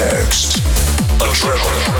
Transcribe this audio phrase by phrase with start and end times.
[0.00, 0.56] next.
[1.20, 1.92] Adrenaline,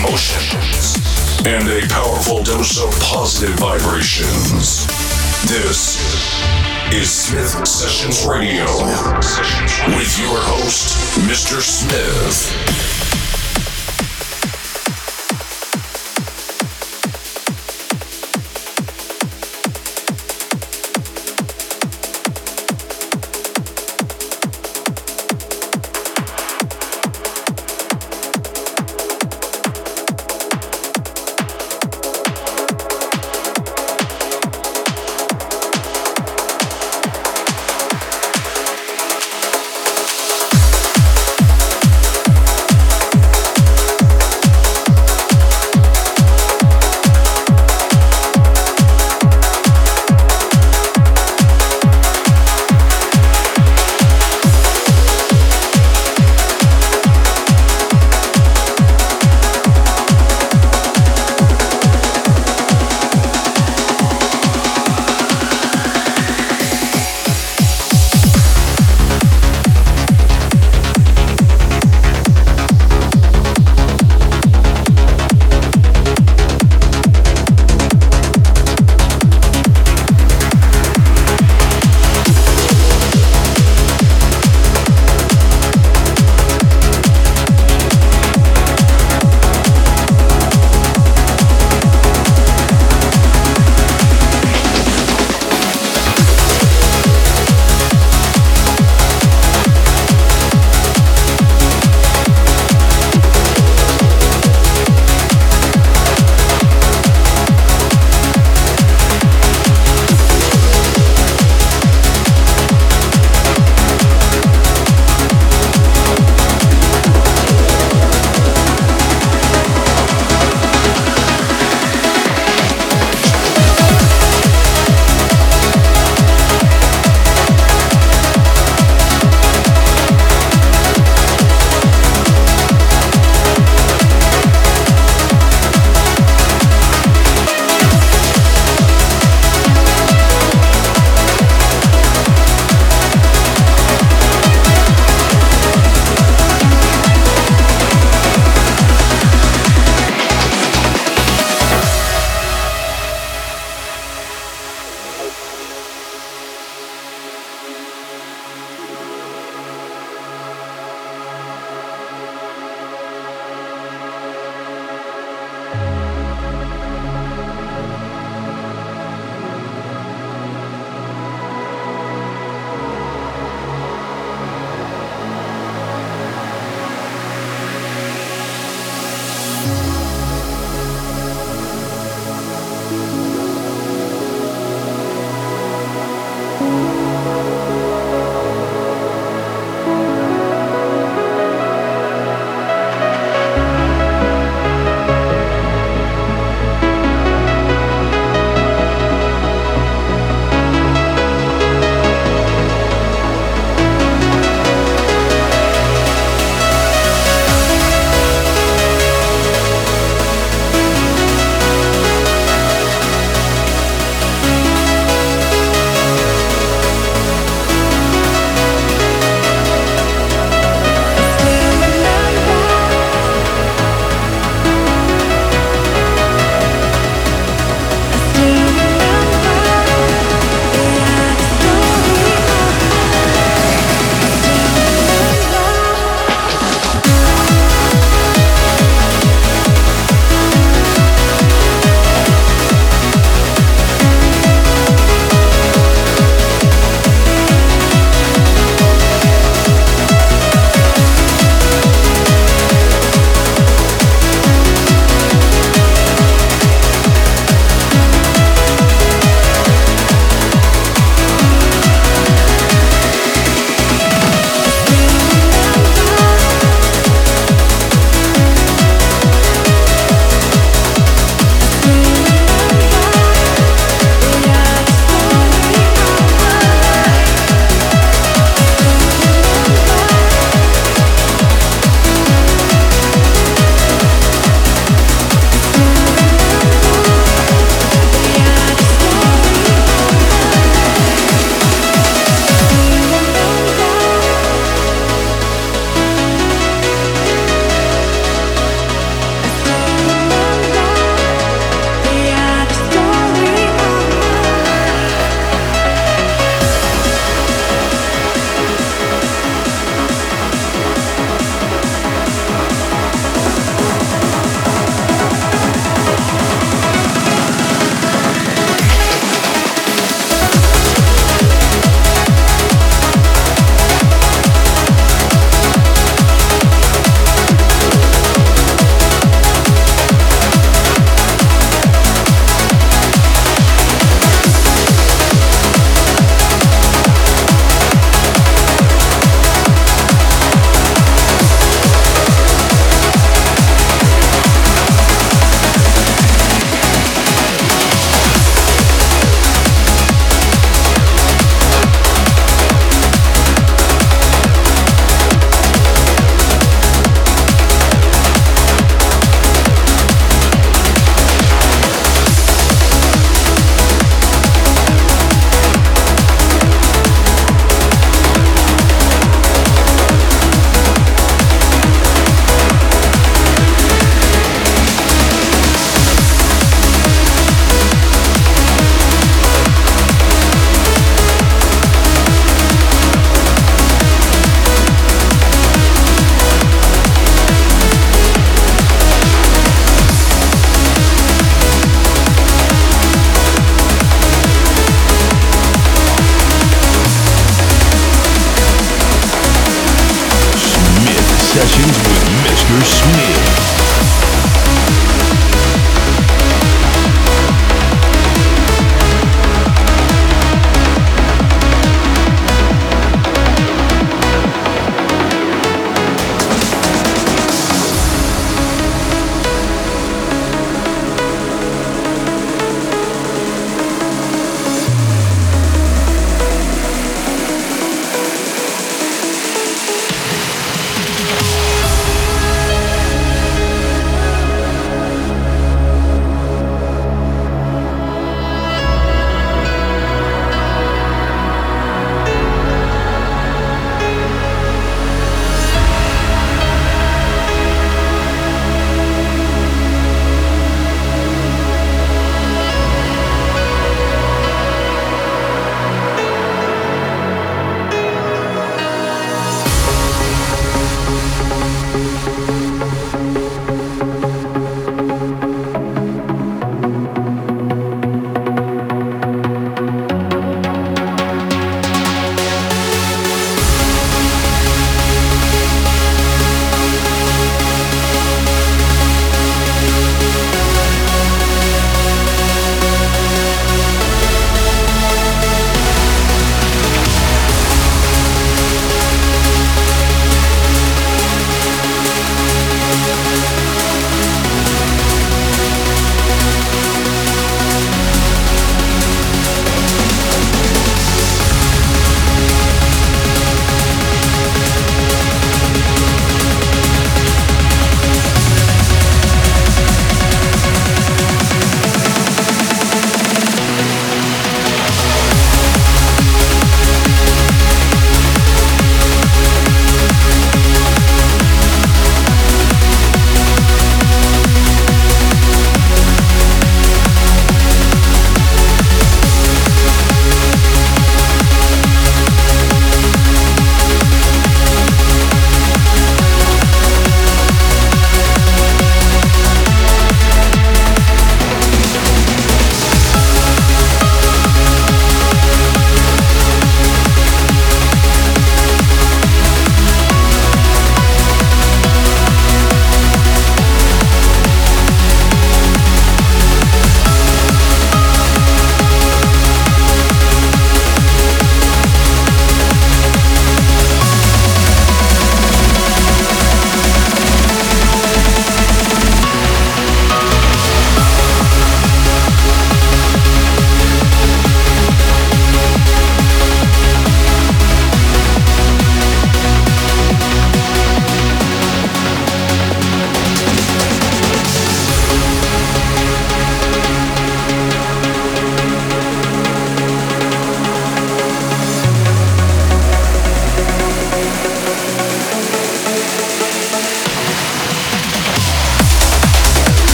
[0.00, 0.98] emotions,
[1.46, 4.86] and a powerful dose of positive vibrations.
[5.46, 6.00] This
[6.92, 8.64] is Smith Sessions Radio
[9.96, 10.98] with your host,
[11.28, 11.60] Mr.
[11.60, 12.89] Smith.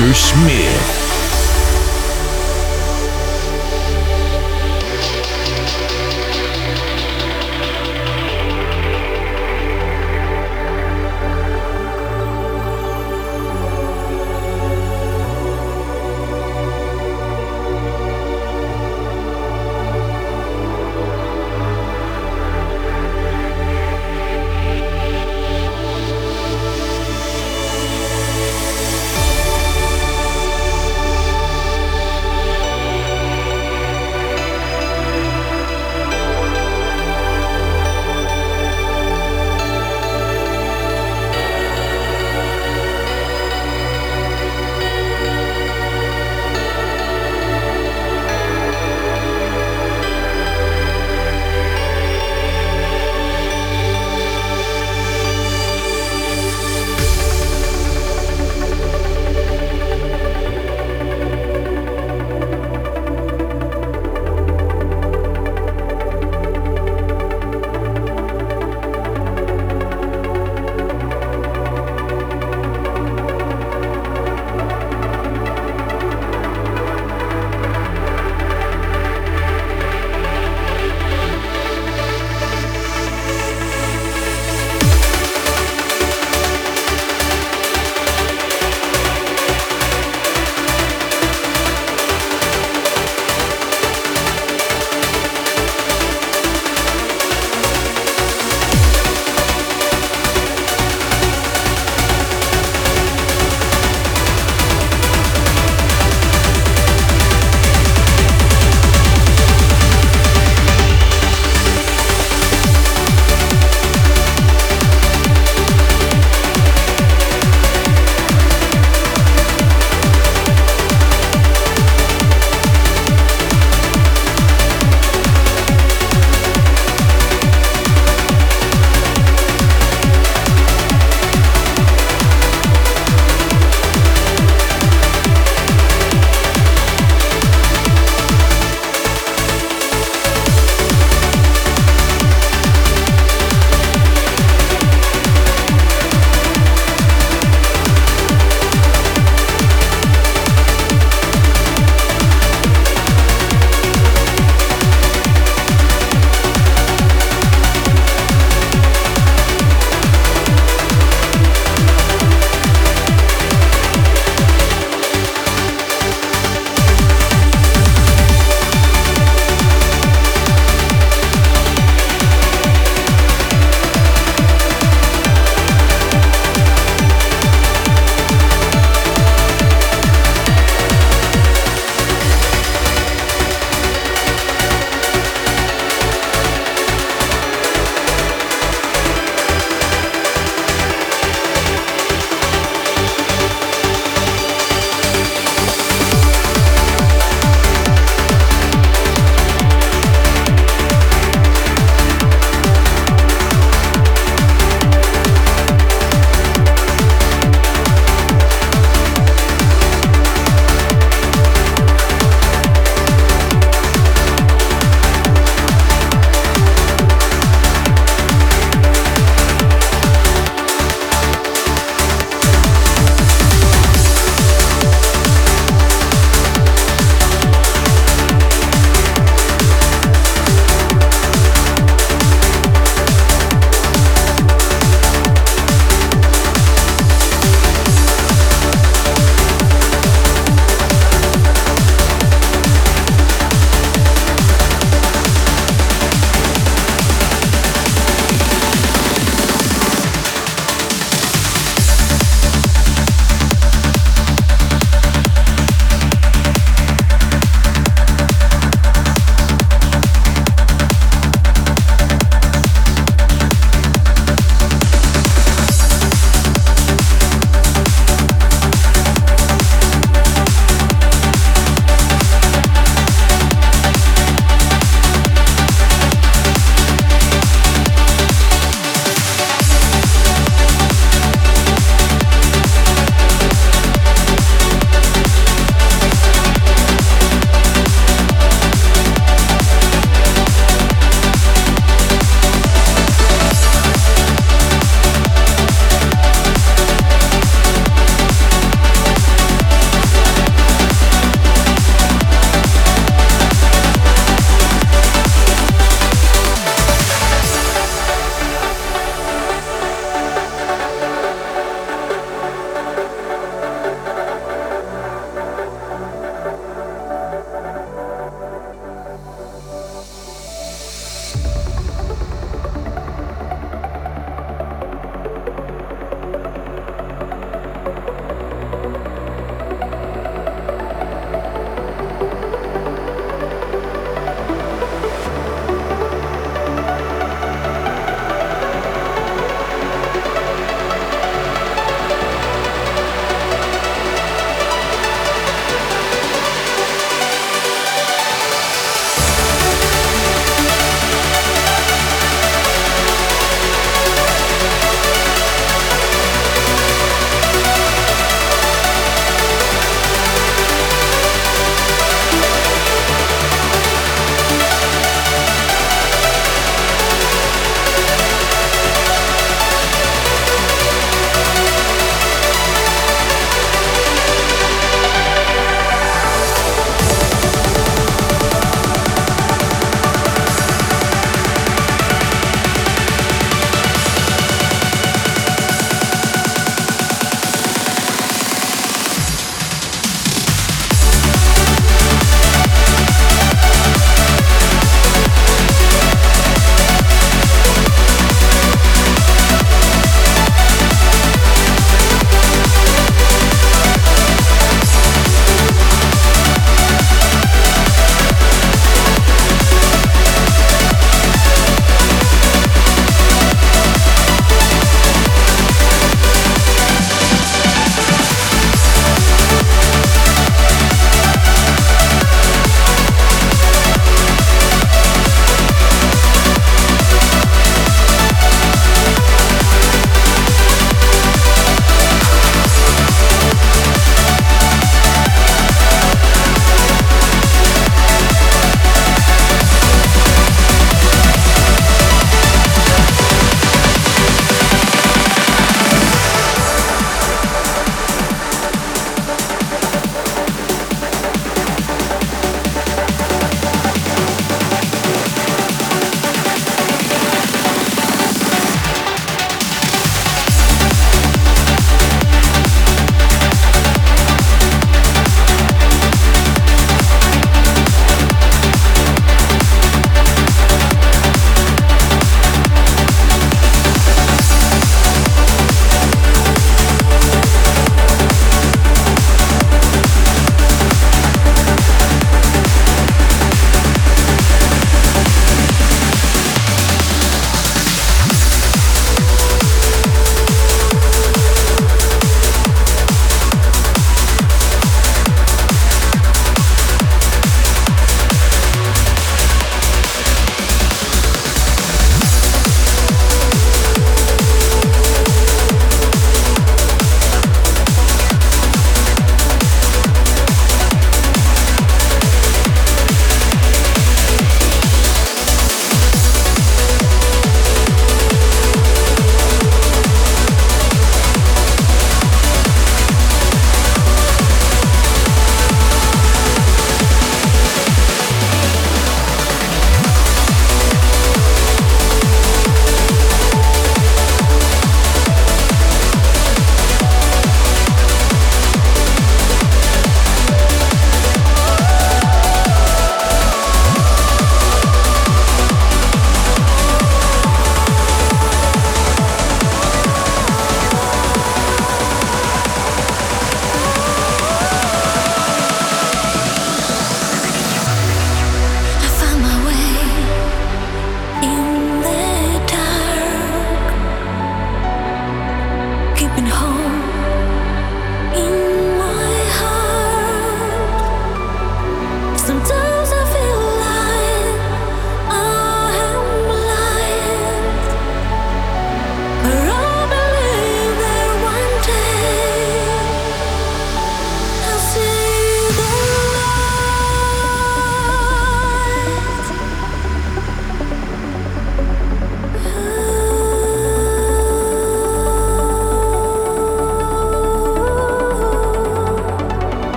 [0.00, 0.73] With Mr.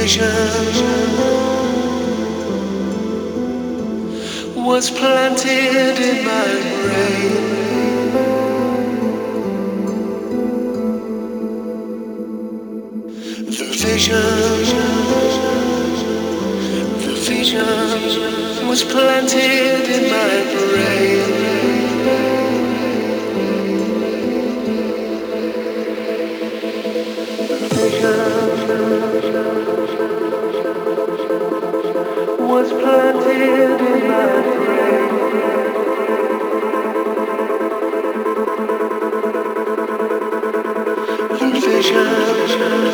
[0.00, 0.24] vision
[4.56, 7.32] was planted in my brain.
[13.44, 14.64] The vision,
[17.04, 21.39] the vision was planted in my brain.
[41.80, 42.89] Vision